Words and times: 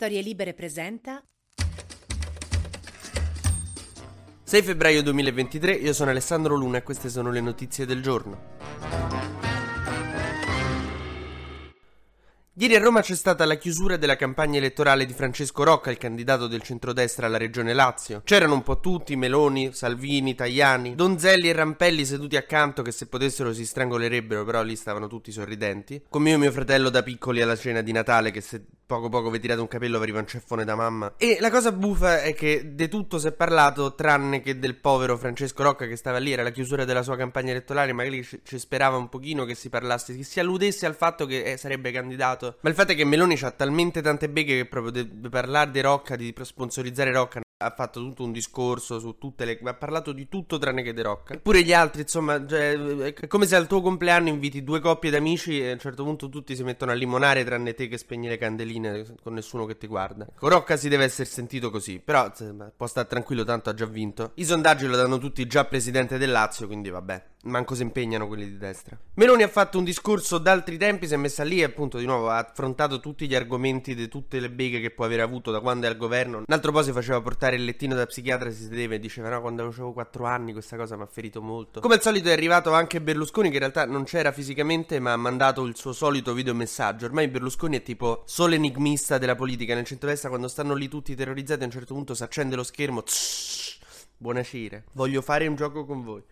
Storie 0.00 0.22
Libere 0.22 0.54
presenta 0.54 1.20
6 4.44 4.62
febbraio 4.62 5.02
2023, 5.02 5.72
io 5.72 5.92
sono 5.92 6.10
Alessandro 6.10 6.54
Luna 6.54 6.78
e 6.78 6.82
queste 6.84 7.08
sono 7.08 7.32
le 7.32 7.40
notizie 7.40 7.84
del 7.84 8.00
giorno. 8.00 8.58
Ieri 12.60 12.76
a 12.76 12.78
Roma 12.78 13.00
c'è 13.00 13.16
stata 13.16 13.44
la 13.44 13.56
chiusura 13.56 13.96
della 13.96 14.14
campagna 14.14 14.58
elettorale 14.58 15.04
di 15.04 15.12
Francesco 15.12 15.64
Rocca, 15.64 15.90
il 15.90 15.98
candidato 15.98 16.46
del 16.46 16.62
centrodestra 16.62 17.26
alla 17.26 17.36
regione 17.36 17.72
Lazio. 17.72 18.22
C'erano 18.22 18.54
un 18.54 18.62
po' 18.62 18.78
tutti, 18.78 19.16
Meloni, 19.16 19.72
Salvini, 19.72 20.36
Tajani, 20.36 20.94
Donzelli 20.94 21.48
e 21.48 21.52
Rampelli 21.52 22.04
seduti 22.04 22.36
accanto 22.36 22.82
che 22.82 22.92
se 22.92 23.08
potessero 23.08 23.52
si 23.52 23.66
strangolerebbero, 23.66 24.44
però 24.44 24.62
lì 24.62 24.76
stavano 24.76 25.08
tutti 25.08 25.32
sorridenti. 25.32 26.04
Come 26.08 26.30
io 26.30 26.36
e 26.36 26.38
mio 26.38 26.52
fratello 26.52 26.88
da 26.88 27.02
piccoli 27.02 27.42
alla 27.42 27.56
cena 27.56 27.80
di 27.80 27.90
Natale 27.90 28.30
che 28.30 28.40
se 28.40 28.64
poco 28.88 29.10
poco 29.10 29.28
vi 29.28 29.38
tirate 29.38 29.60
un 29.60 29.68
capello 29.68 30.00
arriva 30.00 30.18
un 30.18 30.26
ceffone 30.26 30.64
da 30.64 30.74
mamma. 30.74 31.12
E 31.18 31.36
la 31.40 31.50
cosa 31.50 31.72
buffa 31.72 32.22
è 32.22 32.32
che 32.34 32.74
di 32.74 32.88
tutto 32.88 33.18
si 33.18 33.26
è 33.26 33.32
parlato 33.32 33.94
tranne 33.94 34.40
che 34.40 34.58
del 34.58 34.76
povero 34.76 35.18
Francesco 35.18 35.62
Rocca 35.62 35.86
che 35.86 35.96
stava 35.96 36.16
lì, 36.16 36.32
era 36.32 36.42
la 36.42 36.50
chiusura 36.50 36.86
della 36.86 37.02
sua 37.02 37.16
campagna 37.16 37.50
elettorale, 37.50 37.92
magari 37.92 38.24
ci 38.24 38.58
sperava 38.58 38.96
un 38.96 39.10
pochino 39.10 39.44
che 39.44 39.54
si 39.54 39.68
parlasse, 39.68 40.16
che 40.16 40.24
si 40.24 40.40
alludesse 40.40 40.86
al 40.86 40.94
fatto 40.94 41.26
che 41.26 41.42
eh, 41.42 41.56
sarebbe 41.58 41.92
candidato 41.92 42.56
ma 42.60 42.70
il 42.70 42.74
fatto 42.74 42.92
è 42.92 42.94
che 42.94 43.04
Meloni 43.04 43.38
ha 43.42 43.50
talmente 43.50 44.00
tante 44.00 44.28
beghe 44.28 44.56
che 44.56 44.66
proprio 44.66 44.90
deve 44.90 45.28
parlare 45.28 45.70
di 45.70 45.80
Rocca, 45.80 46.16
di 46.16 46.34
sponsorizzare 46.42 47.12
Rocca 47.12 47.40
ha 47.60 47.70
fatto 47.70 48.00
tutto 48.00 48.22
un 48.22 48.30
discorso 48.30 49.00
su 49.00 49.18
tutte 49.18 49.44
le. 49.44 49.58
ha 49.64 49.74
parlato 49.74 50.12
di 50.12 50.28
tutto 50.28 50.58
tranne 50.58 50.82
che 50.82 50.94
di 50.94 51.02
Rocca. 51.02 51.34
Eppure 51.34 51.62
gli 51.62 51.72
altri, 51.72 52.02
insomma, 52.02 52.44
cioè, 52.46 52.74
è 53.12 53.26
come 53.26 53.46
se 53.46 53.56
al 53.56 53.66
tuo 53.66 53.80
compleanno 53.80 54.28
inviti 54.28 54.62
due 54.62 54.80
coppie 54.80 55.10
d'amici 55.10 55.60
e 55.60 55.70
a 55.70 55.72
un 55.72 55.78
certo 55.80 56.04
punto 56.04 56.28
tutti 56.28 56.54
si 56.54 56.62
mettono 56.62 56.92
a 56.92 56.94
limonare 56.94 57.44
tranne 57.44 57.74
te 57.74 57.88
che 57.88 57.98
spegni 57.98 58.28
le 58.28 58.38
candeline 58.38 59.04
con 59.22 59.34
nessuno 59.34 59.66
che 59.66 59.76
ti 59.76 59.88
guarda. 59.88 60.26
Rocca 60.38 60.76
si 60.76 60.88
deve 60.88 61.04
essere 61.04 61.28
sentito 61.28 61.70
così, 61.70 61.98
però 61.98 62.30
può 62.76 62.86
stare 62.86 63.08
tranquillo, 63.08 63.42
tanto 63.42 63.70
ha 63.70 63.74
già 63.74 63.86
vinto. 63.86 64.30
I 64.34 64.44
sondaggi 64.44 64.86
lo 64.86 64.96
danno 64.96 65.18
tutti 65.18 65.44
già 65.46 65.64
presidente 65.64 66.16
del 66.16 66.30
Lazio, 66.30 66.68
quindi 66.68 66.90
vabbè. 66.90 67.24
Manco 67.44 67.76
si 67.76 67.82
impegnano 67.82 68.26
quelli 68.26 68.46
di 68.46 68.58
destra. 68.58 68.98
Meloni 69.14 69.44
ha 69.44 69.48
fatto 69.48 69.78
un 69.78 69.84
discorso 69.84 70.38
d'altri 70.38 70.76
tempi, 70.76 71.06
si 71.06 71.14
è 71.14 71.16
messa 71.16 71.44
lì 71.44 71.60
e 71.60 71.64
appunto 71.64 71.98
di 71.98 72.04
nuovo 72.04 72.30
ha 72.30 72.38
affrontato 72.38 72.98
tutti 72.98 73.28
gli 73.28 73.34
argomenti 73.34 73.94
di 73.94 74.08
tutte 74.08 74.40
le 74.40 74.50
beghe 74.50 74.80
che 74.80 74.90
può 74.90 75.04
aver 75.04 75.20
avuto 75.20 75.52
da 75.52 75.60
quando 75.60 75.86
è 75.86 75.88
al 75.88 75.96
governo. 75.96 76.38
Un 76.38 76.44
altro 76.48 76.72
po' 76.72 76.82
si 76.82 76.90
faceva 76.90 77.20
portare 77.20 77.54
il 77.54 77.64
lettino 77.64 77.94
da 77.94 78.06
psichiatra 78.06 78.50
si 78.50 78.64
sedeva 78.64 78.94
e 78.94 78.98
diceva 78.98 79.28
no 79.28 79.40
quando 79.40 79.64
avevo 79.64 79.92
4 79.92 80.24
anni 80.24 80.52
questa 80.52 80.76
cosa 80.76 80.96
mi 80.96 81.02
ha 81.02 81.06
ferito 81.06 81.40
molto. 81.40 81.80
Come 81.80 81.94
al 81.94 82.02
solito 82.02 82.28
è 82.28 82.32
arrivato 82.32 82.72
anche 82.72 83.00
Berlusconi 83.00 83.48
che 83.48 83.54
in 83.54 83.60
realtà 83.60 83.86
non 83.86 84.02
c'era 84.02 84.32
fisicamente 84.32 84.98
ma 84.98 85.12
ha 85.12 85.16
mandato 85.16 85.64
il 85.64 85.76
suo 85.76 85.92
solito 85.92 86.34
videomessaggio. 86.34 87.06
Ormai 87.06 87.28
Berlusconi 87.28 87.76
è 87.76 87.82
tipo 87.82 88.22
solo 88.26 88.54
enigmista 88.54 89.16
della 89.16 89.36
politica. 89.36 89.74
Nel 89.74 89.84
centro-destra 89.84 90.28
quando 90.28 90.48
stanno 90.48 90.74
lì 90.74 90.88
tutti 90.88 91.14
terrorizzati 91.14 91.62
a 91.62 91.66
un 91.66 91.70
certo 91.70 91.94
punto 91.94 92.14
si 92.14 92.22
accende 92.24 92.56
lo 92.56 92.64
schermo. 92.64 93.02
Tss, 93.02 93.77
buonasera. 94.18 94.82
Voglio 94.92 95.22
fare 95.22 95.46
un 95.46 95.54
gioco 95.54 95.86
con 95.86 96.02
voi. 96.02 96.22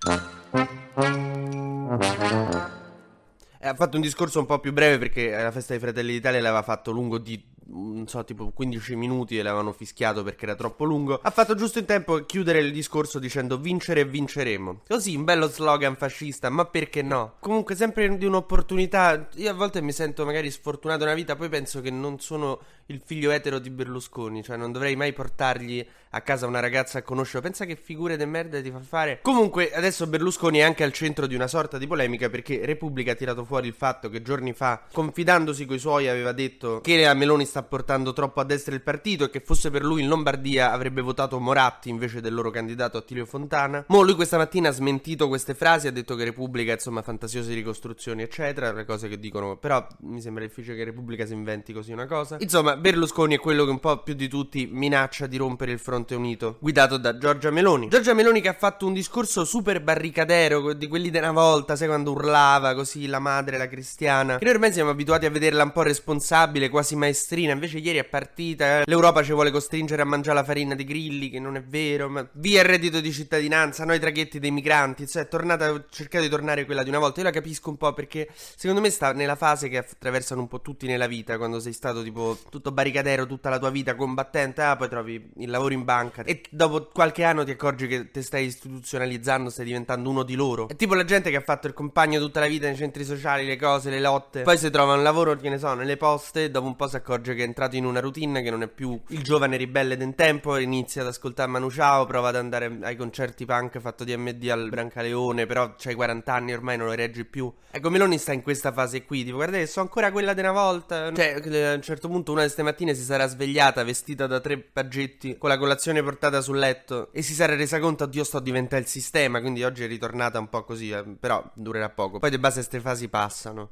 ha 3.69 3.75
fatto 3.75 3.97
un 3.97 4.03
discorso 4.03 4.39
un 4.39 4.47
po' 4.47 4.59
più 4.61 4.73
breve 4.73 4.99
perché 4.99 5.31
la 5.31 5.51
festa 5.51 5.73
dei 5.73 5.81
Fratelli 5.81 6.13
d'Italia 6.13 6.41
l'aveva 6.41 6.63
fatto 6.63 6.91
lungo 6.91 7.19
di 7.19 7.43
non 7.77 8.09
so, 8.09 8.25
tipo 8.25 8.51
15 8.51 8.97
minuti 8.97 9.39
e 9.39 9.43
l'avevano 9.43 9.73
fischiato 9.73 10.23
perché 10.23 10.45
era 10.45 10.55
troppo 10.55 10.85
lungo. 10.85 11.19
Ha 11.23 11.31
fatto 11.31 11.55
giusto 11.55 11.79
in 11.79 11.85
tempo 11.85 12.15
a 12.15 12.25
chiudere 12.25 12.61
il 12.61 12.73
discorso 12.73 13.19
dicendo 13.19 13.59
vincere 13.59 14.01
e 14.01 14.05
vinceremo. 14.05 14.83
Così, 14.89 15.15
un 15.15 15.25
bello 15.25 15.49
slogan 15.49 15.97
fascista, 15.97 16.49
ma 16.51 16.65
perché 16.65 17.03
no? 17.03 17.35
Comunque, 17.41 17.75
sempre 17.75 18.17
di 18.17 18.25
un'opportunità. 18.25 19.29
Io 19.35 19.51
a 19.51 19.55
volte 19.55 19.81
mi 19.81 19.93
sento 19.93 20.25
magari 20.25 20.51
sfortunato 20.51 21.05
nella 21.05 21.17
vita, 21.17 21.37
poi 21.37 21.49
penso 21.49 21.81
che 21.81 21.91
non 21.91 22.19
sono 22.21 22.61
il 22.87 23.01
figlio 23.05 23.31
etero 23.31 23.59
di 23.59 23.71
Berlusconi, 23.71 24.43
cioè 24.43 24.57
non 24.57 24.73
dovrei 24.73 24.95
mai 24.95 25.13
portargli 25.13 25.85
a 26.11 26.21
casa 26.21 26.47
una 26.47 26.61
ragazza 26.61 26.99
a 26.99 27.03
conoscere. 27.03 27.43
Pensa 27.43 27.65
che 27.65 27.77
figure 27.77 28.17
de 28.17 28.27
merda 28.27 28.61
ti 28.63 28.71
fa 28.71 28.81
fare. 28.81 29.19
Comunque, 29.23 29.73
adesso 29.73 30.07
Berlusconi 30.07 30.59
è 30.59 30.63
anche 30.63 30.85
al 30.85 30.93
centro 30.93 31.27
di 31.27 31.35
una 31.35 31.47
sorta 31.47 31.79
di 31.79 31.87
polemica 31.87 32.31
perché 32.31 32.65
Repubblica 32.65 33.13
ha 33.13 33.15
tirato 33.15 33.45
fuori 33.45 33.67
il 33.67 33.75
fatto 33.75 34.09
che 34.09 34.23
giorni 34.23 34.53
fa, 34.53 34.83
confidandosi 34.93 35.67
coi 35.67 35.79
suoi, 35.79 36.09
aveva 36.09 36.33
detto 36.33 36.81
che 36.81 37.07
a 37.07 37.15
Meloni 37.15 37.45
sta 37.45 37.63
portando 37.69 38.13
troppo 38.13 38.41
a 38.41 38.45
destra 38.45 38.75
il 38.75 38.83
partito 38.83 39.25
e 39.25 39.31
che 39.31 39.41
fosse 39.41 39.71
per 39.71 39.85
lui 39.85 40.03
in 40.03 40.09
Lombardia 40.09 40.73
avrebbe 40.73 41.01
votato 41.01 41.39
Moratti 41.39 41.89
invece 41.89 42.21
del 42.21 42.35
loro 42.35 42.51
candidato 42.51 42.97
Attilio 42.97 43.27
Fontana. 43.27 43.85
Mo 43.89 44.03
lui 44.03 44.15
questa 44.15 44.37
mattina 44.37 44.69
ha 44.69 44.73
smentito 44.73 45.29
queste 45.29 45.55
frasi, 45.55 45.87
ha 45.87 45.93
detto 45.93 46.15
che 46.15 46.25
Repubblica, 46.25 46.73
insomma, 46.73 47.03
fantasiose 47.03 47.53
ricostruzioni, 47.55 48.23
eccetera, 48.23 48.73
le 48.73 48.85
cose 48.85 49.09
che 49.09 49.19
dicono, 49.19 49.57
però 49.57 49.87
mi 50.01 50.21
sembra 50.21 50.45
difficile 50.45 50.77
che 50.77 50.85
Repubblica 50.85 51.27
si 51.27 51.33
inventi 51.33 51.73
così 51.73 51.93
una 51.93 52.07
cosa. 52.07 52.37
Insomma, 52.41 52.77
Berlusconi 52.77 53.35
è 53.35 53.39
quello 53.39 53.65
che 53.65 53.71
un 53.71 53.81
po' 53.81 54.03
più 54.03 54.15
di 54.15 54.29
tutti 54.29 54.69
minaccia 54.71 55.27
di 55.27 55.37
rompere 55.37 55.73
il 55.73 55.79
fronte 55.79 56.15
unito, 56.15 56.57
guidato 56.61 56.97
da 56.97 57.19
Giorgia 57.19 57.51
Meloni. 57.51 57.89
Giorgia 57.89 58.15
Meloni 58.15 58.41
che 58.41 58.49
ha 58.49 58.55
fatto 58.55 58.87
un 58.87 58.93
discorso 58.93 59.45
super 59.45 59.83
barricadero 59.83 60.73
di 60.73 60.87
quelli 60.87 61.11
della 61.11 61.33
volta, 61.33 61.77
sai 61.77 61.89
quando 61.89 62.13
urlava 62.13 62.75
così 62.75 63.07
la 63.07 63.19
madre, 63.19 63.59
la 63.59 63.69
cristiana, 63.69 64.39
che 64.39 64.45
noi 64.45 64.55
ormai 64.55 64.73
siamo 64.73 64.91
abituati 64.91 65.27
a 65.27 65.31
vederla 65.31 65.65
un 65.65 65.73
po' 65.73 65.83
responsabile, 65.83 66.69
quasi 66.69 66.95
maestrina, 66.97 67.56
invece 67.57 67.79
ieri 67.79 67.99
è 67.99 68.05
partita, 68.05 68.81
eh. 68.81 68.83
l'Europa 68.87 69.23
ci 69.23 69.33
vuole 69.33 69.51
costringere 69.51 70.03
a 70.03 70.05
mangiare 70.05 70.37
la 70.37 70.45
farina 70.45 70.75
di 70.75 70.85
grilli, 70.85 71.31
che 71.31 71.41
non 71.41 71.57
è 71.57 71.63
vero, 71.63 72.09
ma 72.09 72.27
via 72.33 72.61
il 72.61 72.67
reddito 72.67 73.01
di 73.01 73.13
cittadinanza, 73.13 73.85
noi 73.85 73.99
traghetti 73.99 74.39
dei 74.39 74.51
migranti, 74.51 75.07
cioè 75.07 75.25
è 75.25 75.29
tornata, 75.29 75.85
cercate 75.91 76.25
di 76.25 76.31
tornare 76.31 76.65
quella 76.65 76.83
di 76.83 76.89
una 76.89 76.99
volta, 76.99 77.21
io 77.21 77.27
la 77.27 77.33
capisco 77.33 77.71
un 77.71 77.77
po' 77.77 77.93
perché 77.93 78.29
secondo 78.57 78.81
me 78.81 78.91
sta 78.91 79.13
nella 79.13 79.37
fase 79.37 79.69
che 79.69 79.79
attraversano 79.79 80.41
un 80.41 80.49
po' 80.49 80.61
tutti 80.61 80.87
nella 80.87 81.07
vita, 81.07 81.37
quando 81.37 81.61
sei 81.61 81.73
stato 81.73 82.03
tipo 82.03 82.39
tutto 82.51 82.73
barricadero 82.73 83.27
tutta 83.27 83.49
la 83.49 83.59
tua 83.59 83.71
vita 83.71 83.95
combattente, 83.95 84.63
ah 84.63 84.77
poi 84.77 84.89
trovi 84.89 85.31
il 85.39 85.51
lavoro 85.51 85.75
in 85.75 85.85
banca 85.85 86.23
e 86.23 86.43
dopo 86.51 86.89
qualche 86.93 87.25
anno 87.25 87.45
ti 87.45 87.51
accorgi 87.51 87.87
che 87.87 88.11
te 88.11 88.23
stai 88.23 88.47
istituzionalizzando, 88.47 89.51
stai 89.51 89.65
diventando 89.65 90.09
uno 90.11 90.23
di 90.23 90.35
loro. 90.35 90.69
È 90.69 90.77
tipo 90.77 90.95
la 90.95 91.05
gente 91.05 91.31
che 91.31 91.37
ha 91.37 91.43
fatto 91.43 91.67
il 91.67 91.73
compagno 91.73 92.21
tutta 92.21 92.41
la 92.41 92.47
vita 92.47 92.67
nei 92.67 92.77
centri 92.77 93.05
sociali, 93.05 93.47
le 93.47 93.57
cose, 93.57 93.91
le 93.91 94.01
lotte, 94.01 94.43
poi 94.43 94.59
si 94.59 94.71
trova 94.71 94.95
un 94.95 95.03
lavoro, 95.03 95.37
che 95.37 95.49
ne 95.49 95.59
so, 95.59 95.75
nelle 95.75 95.97
poste, 95.97 96.51
dopo 96.51 96.67
un 96.67 96.77
po' 96.77 96.89
si 96.89 96.97
accorge 96.97 97.35
che 97.35 97.43
è 97.47 97.49
entrato 97.49 97.77
in 97.77 97.85
una 97.85 98.01
routine 98.01 98.43
che 98.43 98.51
non 98.51 98.63
è 98.63 98.69
più 98.69 99.01
il 99.09 99.23
giovane 99.23 99.57
ribelle 99.57 99.97
d'un 99.97 100.15
tempo, 100.15 100.59
inizia 100.59 101.03
ad 101.03 101.09
ascoltare 101.09 101.49
Manu 101.49 101.71
Ciao, 101.71 102.05
prova 102.05 102.29
ad 102.29 102.37
andare 102.37 102.79
ai 102.83 102.97
concerti 102.97 103.47
punk 103.47 103.79
fatto 103.79 104.05
di 104.05 104.15
MD 104.17 104.49
al 104.51 104.69
Brancaleone, 104.69 105.47
però 105.47 105.75
c'hai 105.77 105.95
40 105.95 106.33
anni 106.33 106.53
ormai 106.53 106.77
non 106.77 106.89
lo 106.89 106.95
reggi 106.95 107.25
più. 107.25 107.53
Ecco, 107.71 107.91
Meloni 107.91 108.19
sta 108.19 108.33
in 108.33 108.43
questa 108.43 108.73
fase 108.73 109.05
qui, 109.05 109.25
tipo 109.25 109.37
guardate, 109.37 109.67
sono 109.67 109.87
ancora 109.87 110.11
quella 110.11 110.35
di 110.35 110.41
una 110.41 110.53
volta. 110.53 111.13
Cioè, 111.13 111.41
a 111.71 111.75
un 111.75 111.83
certo 111.83 112.09
punto 112.09 112.33
una 112.33 112.41
di 112.41 112.47
queste 112.47 112.63
mattine 112.63 112.95
si 112.95 113.03
sarà 113.03 113.27
svegliata 113.27 113.85
vestita 113.85 114.27
da 114.27 114.41
tre 114.41 114.59
paggetti 114.59 115.39
con 115.39 115.49
la 115.49 115.59
colazione 115.59 116.03
portata 116.03 116.41
sul 116.41 116.59
letto 116.59 117.13
e 117.13 117.23
si 117.23 117.35
sarà 117.35 117.55
resa 117.55 117.79
conto, 117.79 118.05
oddio 118.05 118.25
sto 118.25 118.39
a 118.39 118.43
diventare 118.43 118.83
il 118.83 118.89
sistema, 118.89 119.41
quindi 119.41 119.63
oggi 119.63 119.85
è 119.85 119.87
ritornata 119.87 120.39
un 120.39 120.49
po' 120.49 120.65
così, 120.65 120.91
eh, 120.91 121.05
però 121.19 121.43
durerà 121.55 121.89
poco. 121.91 122.19
Poi 122.19 122.31
di 122.31 122.39
base 122.39 122.57
queste 122.57 122.81
fasi 122.81 123.09
passano. 123.09 123.71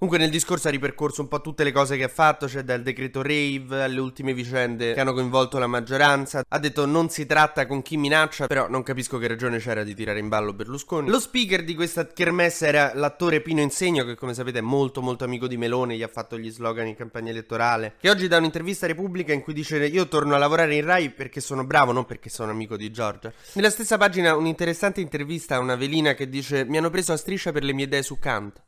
Comunque 0.00 0.24
nel 0.24 0.32
discorso 0.32 0.68
ha 0.68 0.70
ripercorso 0.70 1.20
un 1.20 1.28
po' 1.28 1.42
tutte 1.42 1.62
le 1.62 1.72
cose 1.72 1.98
che 1.98 2.04
ha 2.04 2.08
fatto, 2.08 2.48
cioè 2.48 2.62
dal 2.62 2.80
decreto 2.80 3.20
rave 3.20 3.82
alle 3.82 4.00
ultime 4.00 4.32
vicende 4.32 4.94
che 4.94 5.00
hanno 5.00 5.12
coinvolto 5.12 5.58
la 5.58 5.66
maggioranza. 5.66 6.42
Ha 6.48 6.58
detto 6.58 6.86
non 6.86 7.10
si 7.10 7.26
tratta 7.26 7.66
con 7.66 7.82
chi 7.82 7.98
minaccia, 7.98 8.46
però 8.46 8.66
non 8.66 8.82
capisco 8.82 9.18
che 9.18 9.28
ragione 9.28 9.58
c'era 9.58 9.84
di 9.84 9.94
tirare 9.94 10.18
in 10.18 10.28
ballo 10.28 10.54
Berlusconi. 10.54 11.10
Lo 11.10 11.20
speaker 11.20 11.64
di 11.64 11.74
questa 11.74 12.06
kermesse 12.06 12.66
era 12.66 12.92
l'attore 12.94 13.42
Pino 13.42 13.60
Insegno, 13.60 14.06
che 14.06 14.14
come 14.14 14.32
sapete 14.32 14.60
è 14.60 14.62
molto 14.62 15.02
molto 15.02 15.24
amico 15.24 15.46
di 15.46 15.58
Melone, 15.58 15.96
gli 15.96 16.02
ha 16.02 16.08
fatto 16.08 16.38
gli 16.38 16.50
slogan 16.50 16.86
in 16.86 16.96
campagna 16.96 17.28
elettorale, 17.28 17.96
che 18.00 18.08
oggi 18.08 18.26
dà 18.26 18.38
un'intervista 18.38 18.86
a 18.86 18.88
Repubblica 18.88 19.34
in 19.34 19.42
cui 19.42 19.52
dice 19.52 19.84
io 19.84 20.08
torno 20.08 20.34
a 20.34 20.38
lavorare 20.38 20.76
in 20.76 20.84
Rai 20.86 21.10
perché 21.10 21.42
sono 21.42 21.64
bravo, 21.64 21.92
non 21.92 22.06
perché 22.06 22.30
sono 22.30 22.52
amico 22.52 22.78
di 22.78 22.90
Giorgia. 22.90 23.30
Nella 23.52 23.68
stessa 23.68 23.98
pagina 23.98 24.34
un'interessante 24.34 25.02
intervista 25.02 25.56
a 25.56 25.58
una 25.58 25.76
velina 25.76 26.14
che 26.14 26.30
dice 26.30 26.64
mi 26.64 26.78
hanno 26.78 26.88
preso 26.88 27.12
a 27.12 27.18
striscia 27.18 27.52
per 27.52 27.64
le 27.64 27.74
mie 27.74 27.84
idee 27.84 28.02
su 28.02 28.18
Kant. 28.18 28.62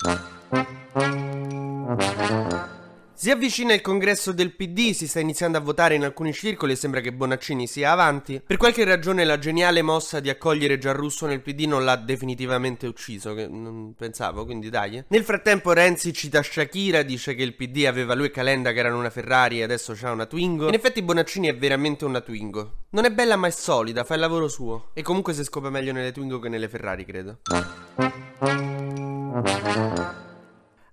Si 3.23 3.31
avvicina 3.31 3.73
il 3.73 3.83
congresso 3.83 4.33
del 4.33 4.53
PD, 4.53 4.91
si 4.91 5.07
sta 5.07 5.21
iniziando 5.21 5.57
a 5.57 5.61
votare 5.61 5.95
in 5.95 6.03
alcuni 6.03 6.33
circoli 6.33 6.73
e 6.73 6.75
sembra 6.75 6.99
che 6.99 7.13
Bonaccini 7.13 7.69
sia 7.69 7.93
avanti. 7.93 8.43
Per 8.45 8.57
qualche 8.57 8.83
ragione 8.83 9.25
la 9.25 9.39
geniale 9.39 9.81
mossa 9.81 10.19
di 10.19 10.29
accogliere 10.29 10.77
Gianrusso 10.77 11.27
nel 11.27 11.41
PD 11.41 11.67
non 11.67 11.85
l'ha 11.85 11.95
definitivamente 11.95 12.89
ucciso, 12.89 13.33
che 13.33 13.47
non 13.47 13.95
pensavo, 13.97 14.45
quindi 14.45 14.71
dai. 14.71 15.05
Nel 15.07 15.23
frattempo 15.23 15.73
Renzi 15.73 16.13
cita 16.13 16.43
Shakira, 16.43 17.03
dice 17.03 17.37
che 17.37 17.45
il 17.45 17.55
PD 17.55 17.85
aveva 17.87 18.15
lui 18.15 18.27
e 18.27 18.31
Calenda 18.33 18.73
che 18.73 18.81
erano 18.81 18.99
una 18.99 19.11
Ferrari 19.11 19.61
e 19.61 19.63
adesso 19.63 19.95
c'ha 19.95 20.11
una 20.11 20.27
Twingo. 20.27 20.67
In 20.67 20.75
effetti 20.75 21.01
Bonaccini 21.01 21.47
è 21.47 21.57
veramente 21.57 22.05
una 22.05 22.21
Twingo. 22.21 22.73
Non 22.91 23.05
è 23.05 23.13
bella 23.13 23.37
ma 23.37 23.47
è 23.47 23.51
solida, 23.53 24.03
fa 24.03 24.15
il 24.15 24.21
lavoro 24.21 24.49
suo. 24.49 24.89
E 24.95 25.03
comunque 25.03 25.33
si 25.33 25.45
scopre 25.45 25.71
meglio 25.71 25.93
nelle 25.93 26.11
Twingo 26.11 26.41
che 26.41 26.49
nelle 26.49 26.69
Ferrari, 26.69 27.05
credo. 27.05 27.39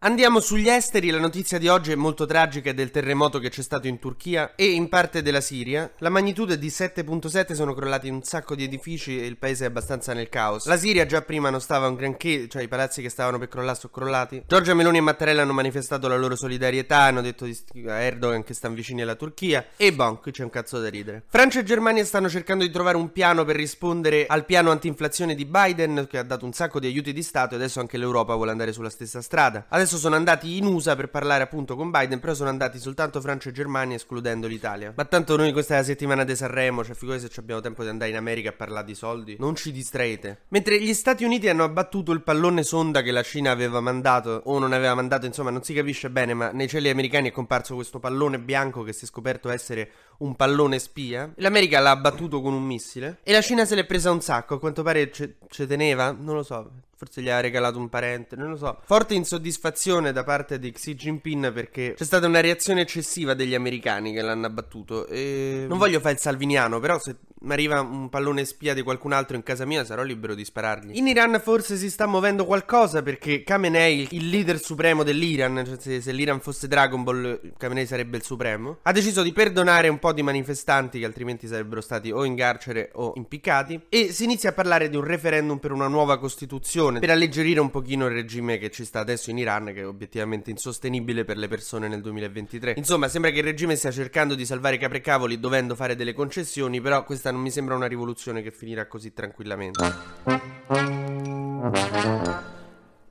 Andiamo 0.01 0.40
sugli 0.40 0.69
esteri, 0.69 1.10
la 1.10 1.19
notizia 1.19 1.57
di 1.57 1.68
oggi 1.68 1.92
è 1.92 1.96
molto 1.96 2.25
tragica 2.25 2.72
del 2.72 2.90
terremoto 2.90 3.38
che 3.38 3.50
c'è 3.50 3.62
stato 3.62 3.88
in 3.88 4.00
Turchia 4.00 4.56
e 4.56 4.68
in 4.68 4.88
parte 4.88 5.22
della 5.22 5.42
Siria. 5.42 5.92
La 5.98 6.07
magnitudo 6.07 6.54
è 6.54 6.57
di 6.57 6.69
7.7, 6.69 7.51
sono 7.51 7.74
crollati 7.74 8.07
un 8.07 8.24
sacco 8.24 8.56
di 8.56 8.63
edifici 8.63 9.19
e 9.19 9.25
il 9.25 9.36
paese 9.36 9.66
è 9.66 9.68
abbastanza 9.68 10.13
nel 10.13 10.30
caos. 10.30 10.68
La 10.68 10.78
Siria 10.78 11.06
già 11.06 11.22
prima 11.22 11.50
non 11.50 11.60
stava 11.60 11.90
un 11.90 11.96
granché, 11.96 12.48
cioè 12.48 12.62
i 12.62 12.69
palazzi 12.69 13.01
che 13.01 13.10
stavano 13.10 13.40
per 13.40 13.50
crollare 13.50 13.78
sono 13.78 13.92
crollati. 13.92 14.44
Giorgia 14.48 14.74
Meloni 14.74 15.00
e 15.00 15.01
Mattarella 15.01 15.42
hanno 15.42 15.51
manifestato 15.51 16.07
la 16.07 16.16
loro 16.16 16.38
solidarietà, 16.38 17.00
hanno 17.00 17.19
detto 17.19 17.44
a 17.44 18.00
Erdogan 18.00 18.45
che 18.45 18.54
stanno 18.54 18.75
vicini 18.75 19.02
alla 19.02 19.16
Turchia 19.16 19.66
e 19.75 19.92
bon, 19.92 20.22
qui 20.22 20.31
c'è 20.31 20.44
un 20.44 20.50
cazzo 20.50 20.80
da 20.80 20.88
ridere. 20.88 21.25
Francia 21.28 21.60
e 21.60 21.63
Germania 21.63 22.06
stanno 22.06 22.30
cercando 22.30 22.63
di 22.63 22.72
trovare 22.72 22.95
un 22.95 23.12
piano 23.12 23.44
per 23.44 23.57
rispondere 23.57 24.28
al 24.28 24.45
piano 24.45 24.72
anti-inflazione 24.72 25.36
di 25.36 25.44
Biden 25.44 26.07
che 26.10 26.19
ha 26.19 26.24
dato 26.24 26.45
un 26.45 26.54
sacco 26.54 26.80
di 26.80 26.88
aiuti 26.88 27.12
di 27.12 27.22
Stato 27.22 27.56
e 27.56 27.57
adesso 27.57 27.81
anche 27.81 27.98
l'Europa 27.98 28.34
vuole 28.36 28.52
andare 28.52 28.72
sulla 28.72 28.90
stessa 28.90 29.22
strada. 29.22 29.66
Adesso 29.68 29.88
Adesso 29.89 30.03
sono 30.03 30.18
andati 30.18 30.57
in 30.57 30.68
USA 30.68 30.95
per 30.95 31.09
parlare 31.09 31.41
appunto 31.41 31.75
con 31.75 31.89
Biden, 31.89 32.19
però 32.19 32.36
sono 32.36 32.50
andati 32.50 32.77
soltanto 32.77 33.19
Francia 33.21 33.50
e 33.50 33.53
Germania 33.53 33.95
escludendo 33.95 34.45
l'Italia. 34.45 34.94
Ma 34.95 35.03
tanto 35.06 35.36
noi 35.36 35.51
questa 35.51 35.74
è 35.74 35.77
la 35.77 35.83
settimana 35.83 36.24
di 36.24 36.36
Sanremo, 36.36 36.83
cioè 36.83 36.94
figurati 36.94 37.27
se 37.27 37.39
abbiamo 37.39 37.59
tempo 37.59 37.81
di 37.81 37.89
andare 37.89 38.12
in 38.12 38.15
America 38.15 38.50
a 38.50 38.51
parlare 38.51 38.86
di 38.86 38.94
soldi. 38.94 39.36
Non 39.39 39.56
ci 39.56 39.71
distraete. 39.71 40.41
Mentre 40.50 40.80
gli 40.80 40.94
Stati 40.94 41.24
Uniti 41.24 41.50
hanno 41.50 41.63
abbattuto 41.63 42.12
il 42.12 42.21
pallone 42.21 42.62
sonda 42.62 43.01
che 43.01 43.09
la 43.09 43.24
Cina 43.24 43.50
aveva 43.50 43.80
mandato, 43.80 44.44
o 44.45 44.59
non 44.59 44.74
aveva 44.74 44.94
mandato, 44.94 45.25
insomma 45.25 45.50
non 45.50 45.63
si 45.63 45.74
capisce 45.74 46.12
bene, 46.12 46.35
ma 46.35 46.51
nei 46.51 46.68
cieli 46.68 46.89
americani 46.89 47.30
è 47.30 47.31
comparso 47.31 47.74
questo 47.74 47.97
pallone 47.97 48.38
bianco 48.38 48.83
che 48.83 48.94
si 48.94 49.06
è 49.06 49.07
scoperto 49.07 49.50
essere 49.50 49.89
un 50.19 50.35
pallone 50.35 50.77
spia. 50.77 51.31
L'America 51.38 51.80
l'ha 51.80 51.89
abbattuto 51.89 52.42
con 52.42 52.53
un 52.53 52.63
missile. 52.63 53.21
E 53.24 53.31
la 53.31 53.42
Cina 53.42 53.65
se 53.65 53.74
l'è 53.74 53.85
presa 53.88 54.12
un 54.12 54.21
sacco, 54.21 54.53
a 54.53 54.59
quanto 54.59 54.83
pare 54.83 55.12
ce, 55.12 55.65
teneva, 55.65 56.12
non 56.12 56.35
lo 56.35 56.44
so. 56.44 56.69
Forse 57.00 57.22
gli 57.22 57.30
ha 57.30 57.40
regalato 57.40 57.78
un 57.78 57.88
parente, 57.88 58.36
non 58.36 58.50
lo 58.50 58.57
so. 58.57 58.80
Forte 58.84 59.13
insoddisfazione 59.13 60.12
da 60.12 60.25
parte 60.25 60.60
di 60.60 60.69
Xi 60.69 60.96
Jinping 60.96 61.54
perché 61.54 61.94
c'è 61.94 62.04
stata 62.04 62.28
una 62.28 62.42
reazione 62.42 62.81
eccessiva 62.81 63.34
degli 63.34 63.56
americani 63.56 64.12
che 64.12 64.22
l'hanno 64.22 64.48
abbattuto. 64.48 65.07
E 65.07 65.63
non 65.69 65.78
voglio 65.78 66.01
fare 66.01 66.16
il 66.16 66.19
salviniano, 66.19 66.81
però 66.81 67.00
se 67.00 67.16
mi 67.41 67.53
arriva 67.53 67.80
un 67.80 68.09
pallone 68.09 68.45
spia 68.45 68.74
di 68.74 68.81
qualcun 68.81 69.13
altro 69.13 69.36
in 69.36 69.44
casa 69.44 69.65
mia, 69.65 69.86
sarò 69.86 70.03
libero 70.03 70.36
di 70.36 70.44
sparargli. 70.44 70.97
In 70.97 71.07
Iran 71.07 71.39
forse 71.44 71.77
si 71.77 71.89
sta 71.89 72.07
muovendo 72.07 72.45
qualcosa 72.45 73.01
perché 73.01 73.44
Khamenei, 73.44 74.07
il 74.12 74.30
leader 74.30 74.59
supremo 74.59 75.03
dell'Iran, 75.03 75.63
cioè 75.65 75.77
se, 75.80 76.01
se 76.01 76.12
l'Iran 76.12 76.39
fosse 76.39 76.68
Dragon 76.68 77.03
Ball, 77.03 77.53
Khamenei 77.57 77.86
sarebbe 77.86 78.18
il 78.18 78.24
supremo, 78.24 78.80
ha 78.81 78.91
deciso 78.91 79.24
di 79.24 79.31
perdonare 79.31 79.88
un 79.88 80.00
po' 80.00 80.13
di 80.13 80.21
manifestanti 80.21 81.00
che 81.00 81.06
altrimenti 81.06 81.47
sarebbero 81.47 81.81
stati 81.81 82.12
o 82.12 82.24
in 82.24 82.36
carcere 82.36 82.91
o 82.94 83.13
impiccati 83.15 83.81
e 83.89 84.12
si 84.12 84.24
inizia 84.24 84.50
a 84.50 84.53
parlare 84.53 84.89
di 84.89 84.95
un 84.95 85.03
referendum 85.03 85.57
per 85.57 85.71
una 85.71 85.88
nuova 85.88 86.18
costituzione 86.18 87.00
per 87.00 87.09
alleggerire 87.09 87.59
un 87.59 87.69
pochino 87.69 88.06
il 88.07 88.13
regime 88.13 88.57
che 88.57 88.69
ci 88.69 88.85
sta 88.85 89.00
adesso 89.00 89.30
in 89.30 89.38
Iran 89.38 89.65
che 89.65 89.81
è 89.81 89.88
obiettivamente 89.88 90.50
insostenibile 90.50 91.25
per 91.25 91.38
le 91.38 91.47
persone 91.47 91.88
nel 91.88 92.01
2023. 92.01 92.74
Insomma, 92.77 93.07
sembra 93.07 93.31
che 93.31 93.39
il 93.39 93.44
regime 93.44 93.75
stia 93.75 93.92
cercando 93.92 94.35
di 94.35 94.45
salvare 94.45 94.77
capre 94.77 95.01
cavoli 95.01 95.39
dovendo 95.39 95.75
fare 95.75 95.95
delle 95.95 96.13
concessioni, 96.13 96.81
però 96.81 97.03
questa 97.03 97.29
questa 97.30 97.31
non 97.31 97.42
mi 97.42 97.52
sembra 97.52 97.76
una 97.76 97.88
rivoluzione 97.88 98.42
che 98.42 98.52
finirà 98.52 98.88
così 98.88 99.14
tranquillamente. 99.14 99.84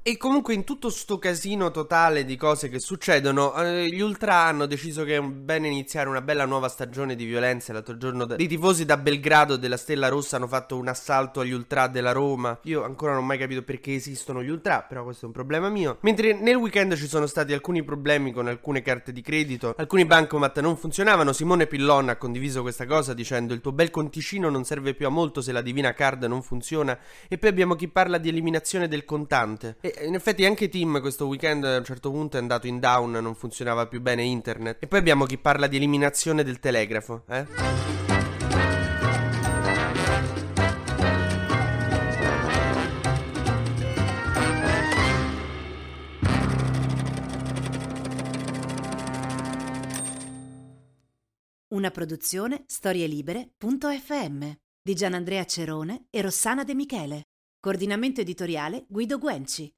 E 0.09 0.17
comunque 0.17 0.55
in 0.55 0.65
tutto 0.65 0.89
sto 0.89 1.19
casino 1.19 1.71
totale 1.71 2.25
di 2.25 2.35
cose 2.35 2.71
che 2.71 2.81
succedono, 2.81 3.55
eh, 3.57 3.89
gli 3.89 4.01
Ultra 4.01 4.37
hanno 4.37 4.65
deciso 4.65 5.05
che 5.05 5.17
è 5.17 5.21
bene 5.21 5.67
iniziare 5.67 6.09
una 6.09 6.23
bella 6.23 6.47
nuova 6.47 6.71
stagione 6.71 7.15
di 7.15 7.27
violenza. 7.27 7.75
L'altro 7.75 7.99
giorno 7.99 8.25
da- 8.25 8.37
i 8.39 8.49
tifosi 8.49 8.87
da 8.87 8.97
Belgrado 8.97 9.57
della 9.57 9.77
Stella 9.77 10.09
Rossa 10.09 10.37
hanno 10.37 10.47
fatto 10.47 10.79
un 10.79 10.89
assalto 10.89 11.41
agli 11.41 11.53
Ultra 11.53 11.89
della 11.89 12.13
Roma. 12.13 12.59
Io 12.63 12.85
ancora 12.85 13.13
non 13.13 13.23
ho 13.23 13.27
mai 13.27 13.37
capito 13.37 13.63
perché 13.63 13.93
esistono 13.93 14.43
gli 14.43 14.49
Ultra, 14.49 14.81
però 14.81 15.05
questo 15.05 15.25
è 15.25 15.27
un 15.27 15.35
problema 15.35 15.69
mio. 15.69 15.99
Mentre 16.01 16.33
nel 16.33 16.57
weekend 16.57 16.97
ci 16.97 17.07
sono 17.07 17.27
stati 17.27 17.53
alcuni 17.53 17.85
problemi 17.85 18.33
con 18.33 18.47
alcune 18.47 18.81
carte 18.81 19.13
di 19.13 19.21
credito, 19.21 19.75
alcuni 19.77 20.07
bancomat 20.07 20.59
non 20.61 20.79
funzionavano. 20.79 21.35
Simone 21.35 21.67
Pillon 21.67 22.09
ha 22.09 22.17
condiviso 22.17 22.63
questa 22.63 22.87
cosa 22.87 23.13
dicendo 23.13 23.53
il 23.53 23.61
tuo 23.61 23.73
bel 23.73 23.91
conticino 23.91 24.49
non 24.49 24.65
serve 24.65 24.95
più 24.95 25.05
a 25.05 25.11
molto 25.11 25.43
se 25.43 25.53
la 25.53 25.61
Divina 25.61 25.93
Card 25.93 26.25
non 26.25 26.41
funziona. 26.41 26.99
E 27.29 27.37
poi 27.37 27.51
abbiamo 27.51 27.75
chi 27.75 27.89
parla 27.89 28.17
di 28.17 28.31
eliminazione 28.31 28.89
del 28.89 29.05
contante. 29.05 29.77
E 29.83 29.97
in 30.03 30.15
effetti 30.15 30.45
anche 30.45 30.69
Tim 30.69 31.01
questo 31.01 31.27
weekend 31.27 31.65
a 31.65 31.79
un 31.79 31.85
certo 31.85 32.11
punto 32.11 32.37
è 32.37 32.41
andato 32.41 32.67
in 32.67 32.79
down, 32.79 33.13
non 33.13 33.35
funzionava 33.35 33.87
più 33.87 34.01
bene 34.01 34.23
internet. 34.23 34.83
E 34.83 34.87
poi 34.87 34.99
abbiamo 34.99 35.25
chi 35.25 35.39
parla 35.39 35.67
di 35.67 35.77
eliminazione 35.77 36.45
del 36.45 36.59
telegrafo, 36.59 37.25
eh? 37.29 37.47
Una 51.69 51.91
produzione 51.91 52.65
storielibere.fm 52.67 54.51
di 54.83 54.95
Gianandrea 54.95 55.45
Cerone 55.45 56.07
e 56.11 56.23
Rossana 56.23 56.65
De 56.65 56.75
Michele. 56.75 57.23
Coordinamento 57.61 58.21
editoriale 58.21 58.85
Guido 58.89 59.19
Guenci. 59.19 59.73